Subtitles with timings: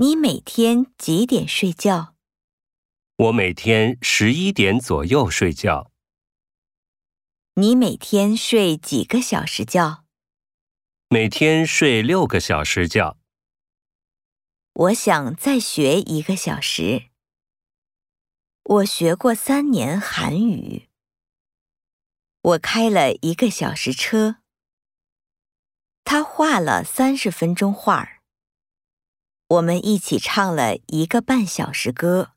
[0.00, 2.14] 你每天几点睡觉？
[3.16, 5.90] 我每天十一点左右睡觉。
[7.54, 10.04] 你每天睡几个小时觉？
[11.08, 13.16] 每天睡六个小时觉。
[14.72, 17.08] 我想再学一个小时。
[18.62, 20.88] 我学过三年韩语。
[22.42, 24.36] 我开了一个小时车。
[26.04, 28.17] 他画了三十分钟画儿。
[29.48, 32.32] 我们一起唱了一个半小时歌。